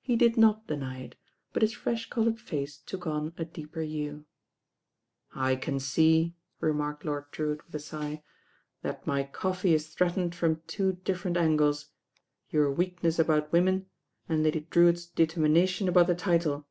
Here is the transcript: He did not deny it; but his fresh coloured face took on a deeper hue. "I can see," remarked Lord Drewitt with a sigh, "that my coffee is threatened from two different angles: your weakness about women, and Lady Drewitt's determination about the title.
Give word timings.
He 0.00 0.16
did 0.16 0.38
not 0.38 0.66
deny 0.68 1.00
it; 1.00 1.16
but 1.52 1.60
his 1.60 1.74
fresh 1.74 2.08
coloured 2.08 2.40
face 2.40 2.78
took 2.78 3.06
on 3.06 3.34
a 3.36 3.44
deeper 3.44 3.82
hue. 3.82 4.24
"I 5.34 5.54
can 5.54 5.78
see," 5.78 6.34
remarked 6.60 7.04
Lord 7.04 7.30
Drewitt 7.30 7.66
with 7.66 7.74
a 7.74 7.78
sigh, 7.78 8.22
"that 8.80 9.06
my 9.06 9.22
coffee 9.22 9.74
is 9.74 9.88
threatened 9.94 10.34
from 10.34 10.62
two 10.66 10.94
different 11.04 11.36
angles: 11.36 11.90
your 12.48 12.72
weakness 12.72 13.18
about 13.18 13.52
women, 13.52 13.84
and 14.30 14.42
Lady 14.42 14.60
Drewitt's 14.60 15.04
determination 15.04 15.90
about 15.90 16.06
the 16.06 16.14
title. 16.14 16.66